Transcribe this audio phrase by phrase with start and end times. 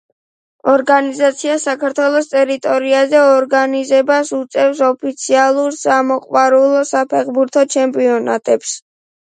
[0.71, 8.77] ორგანიზაცია საქართველოს ტერიტორიაზე ორგანიზებას უწევს ოფიციალურ სამოყვარულო საფეხბურთო ჩემპიონატებს.